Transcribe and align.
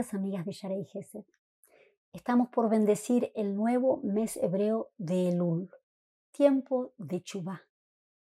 Amigas 0.00 0.46
de 0.46 0.52
Yarei 0.52 0.84
Gesed, 0.86 1.26
estamos 2.12 2.48
por 2.48 2.70
bendecir 2.70 3.30
el 3.34 3.54
nuevo 3.54 4.00
mes 4.02 4.38
hebreo 4.38 4.90
de 4.96 5.28
Elul, 5.28 5.70
tiempo 6.30 6.94
de 6.96 7.22
Chubá, 7.22 7.68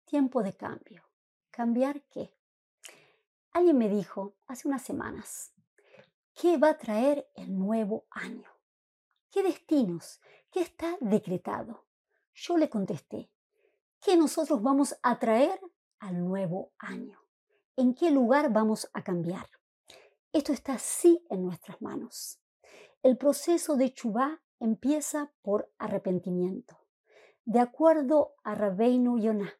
tiempo 0.04 0.44
de 0.44 0.52
cambio. 0.52 1.02
¿Cambiar 1.50 2.02
qué? 2.04 2.32
Alguien 3.50 3.76
me 3.76 3.88
dijo 3.88 4.36
hace 4.46 4.68
unas 4.68 4.82
semanas, 4.82 5.52
¿qué 6.32 6.58
va 6.58 6.70
a 6.70 6.78
traer 6.78 7.28
el 7.34 7.58
nuevo 7.58 8.06
año? 8.10 8.50
¿Qué 9.32 9.42
destinos? 9.42 10.20
¿Qué 10.52 10.60
está 10.60 10.96
decretado? 11.00 11.86
Yo 12.34 12.56
le 12.56 12.70
contesté, 12.70 13.32
¿qué 14.00 14.16
nosotros 14.16 14.62
vamos 14.62 14.96
a 15.02 15.18
traer 15.18 15.60
al 15.98 16.24
nuevo 16.24 16.72
año? 16.78 17.18
¿En 17.76 17.94
qué 17.94 18.12
lugar 18.12 18.52
vamos 18.52 18.88
a 18.92 19.02
cambiar? 19.02 19.48
Esto 20.34 20.52
está 20.52 20.78
sí 20.78 21.24
en 21.30 21.44
nuestras 21.44 21.80
manos. 21.80 22.40
El 23.04 23.16
proceso 23.16 23.76
de 23.76 23.94
Chubá 23.94 24.42
empieza 24.58 25.30
por 25.42 25.70
arrepentimiento. 25.78 26.76
De 27.44 27.60
acuerdo 27.60 28.34
a 28.42 28.56
Rabbeinu 28.56 29.16
Yonah, 29.20 29.52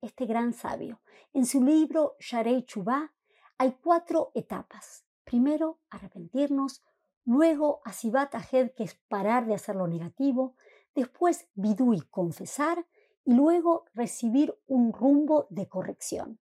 este 0.00 0.26
gran 0.26 0.52
sabio, 0.52 1.00
en 1.32 1.46
su 1.46 1.62
libro 1.62 2.16
Sharei 2.18 2.64
Chubá 2.64 3.14
hay 3.56 3.76
cuatro 3.80 4.32
etapas. 4.34 5.04
Primero, 5.22 5.78
arrepentirnos, 5.90 6.82
luego 7.24 7.80
Asibat 7.84 8.34
Ahed, 8.34 8.72
que 8.72 8.82
es 8.82 8.96
parar 9.06 9.46
de 9.46 9.54
hacer 9.54 9.76
lo 9.76 9.86
negativo, 9.86 10.56
después 10.96 11.46
Bidui, 11.54 12.00
confesar, 12.10 12.84
y 13.24 13.32
luego 13.32 13.84
recibir 13.94 14.58
un 14.66 14.92
rumbo 14.92 15.46
de 15.50 15.68
corrección. 15.68 16.40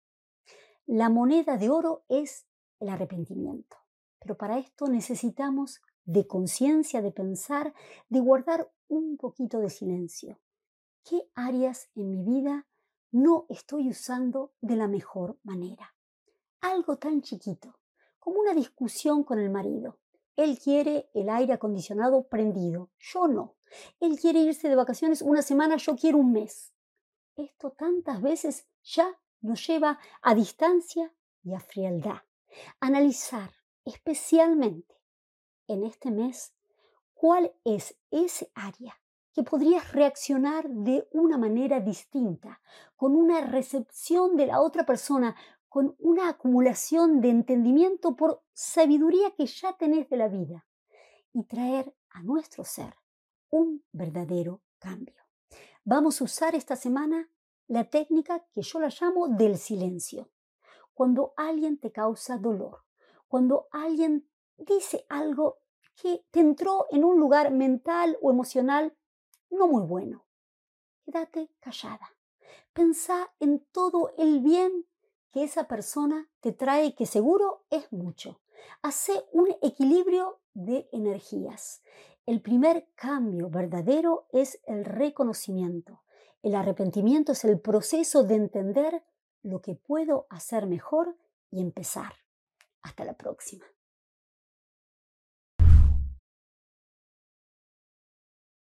La 0.86 1.10
moneda 1.10 1.58
de 1.58 1.70
oro 1.70 2.06
es 2.08 2.48
el 2.84 2.90
arrepentimiento. 2.90 3.78
Pero 4.20 4.38
para 4.38 4.60
esto 4.60 4.88
necesitamos 4.88 5.82
de 6.06 6.28
conciencia, 6.28 7.02
de 7.02 7.12
pensar, 7.12 7.74
de 8.10 8.20
guardar 8.20 8.72
un 8.88 9.18
poquito 9.18 9.60
de 9.60 9.70
silencio. 9.70 10.40
¿Qué 11.04 11.30
áreas 11.34 11.90
en 11.96 12.10
mi 12.10 12.24
vida 12.24 12.68
no 13.12 13.46
estoy 13.50 13.90
usando 13.90 14.54
de 14.62 14.76
la 14.76 14.88
mejor 14.88 15.40
manera? 15.44 15.96
Algo 16.62 16.98
tan 16.98 17.22
chiquito, 17.22 17.80
como 18.20 18.40
una 18.40 18.54
discusión 18.54 19.24
con 19.24 19.40
el 19.40 19.50
marido. 19.50 20.00
Él 20.36 20.60
quiere 20.60 21.10
el 21.14 21.30
aire 21.30 21.54
acondicionado 21.54 22.28
prendido, 22.28 22.90
yo 22.98 23.28
no. 23.28 23.56
Él 24.00 24.20
quiere 24.20 24.40
irse 24.40 24.68
de 24.68 24.76
vacaciones 24.76 25.22
una 25.22 25.42
semana, 25.42 25.78
yo 25.78 25.96
quiero 25.96 26.18
un 26.18 26.32
mes. 26.32 26.74
Esto 27.36 27.72
tantas 27.72 28.22
veces 28.22 28.68
ya 28.84 29.08
nos 29.42 29.66
lleva 29.66 30.00
a 30.22 30.36
distancia 30.36 31.14
y 31.44 31.54
a 31.54 31.60
frialdad. 31.60 32.22
Analizar 32.80 33.52
especialmente 33.86 34.96
en 35.68 35.84
este 35.84 36.12
mes 36.12 36.54
cuál 37.14 37.54
es 37.64 37.96
ese 38.12 38.52
área 38.54 39.00
que 39.34 39.44
podrías 39.44 39.92
reaccionar 39.92 40.70
de 40.70 41.08
una 41.12 41.38
manera 41.38 41.80
distinta, 41.80 42.62
con 42.96 43.16
una 43.16 43.42
recepción 43.42 44.36
de 44.36 44.48
la 44.48 44.62
otra 44.62 44.86
persona, 44.86 45.36
con 45.68 45.96
una 45.98 46.30
acumulación 46.30 47.20
de 47.20 47.30
entendimiento 47.30 48.16
por 48.16 48.44
sabiduría 48.54 49.32
que 49.32 49.48
ya 49.48 49.76
tenés 49.76 50.08
de 50.10 50.18
la 50.18 50.28
vida 50.28 50.68
y 51.34 51.44
traer 51.46 51.96
a 52.12 52.22
nuestro 52.22 52.64
ser 52.64 52.94
un 53.50 53.84
verdadero 53.92 54.62
cambio. 54.78 55.24
Vamos 55.84 56.22
a 56.22 56.26
usar 56.26 56.54
esta 56.56 56.76
semana 56.76 57.28
la 57.68 57.86
técnica 57.86 58.46
que 58.54 58.62
yo 58.62 58.80
la 58.80 58.90
llamo 58.90 59.28
del 59.30 59.58
silencio. 59.58 60.30
Cuando 60.94 61.34
alguien 61.38 61.80
te 61.80 61.92
causa 61.92 62.38
dolor, 62.38 62.84
cuando 63.28 63.68
alguien 63.72 64.30
dice 64.58 65.06
algo 65.10 65.60
que 65.96 66.26
te 66.32 66.40
entró 66.40 66.86
en 66.92 67.04
un 67.04 67.20
lugar 67.20 67.52
mental 67.52 68.18
o 68.22 68.32
emocional 68.32 68.96
no 69.50 69.68
muy 69.68 69.84
bueno. 69.84 70.26
Quédate 71.06 71.50
callada. 71.60 72.10
Pensá 72.74 73.32
en 73.40 73.66
todo 73.72 74.14
el 74.18 74.42
bien 74.42 74.88
que 75.32 75.44
esa 75.44 75.68
persona 75.68 76.30
te 76.40 76.52
trae, 76.52 76.96
que 76.96 77.06
seguro 77.06 77.66
es 77.70 77.92
mucho. 77.92 78.40
Hace 78.82 79.26
un 79.32 79.50
equilibrio 79.62 80.40
de 80.54 80.88
energías. 80.92 81.82
El 82.26 82.42
primer 82.42 82.88
cambio 82.96 83.50
verdadero 83.50 84.28
es 84.32 84.62
el 84.66 84.86
reconocimiento. 84.86 86.04
El 86.42 86.56
arrepentimiento 86.56 87.34
es 87.34 87.44
el 87.46 87.60
proceso 87.60 88.24
de 88.24 88.36
entender 88.36 89.04
lo 89.44 89.62
que 89.62 89.76
puedo 89.76 90.26
hacer 90.30 90.66
mejor 90.66 91.16
y 91.52 91.62
empezar. 91.62 92.14
Hasta 92.82 93.06
la 93.06 93.14
próxima. 93.14 93.66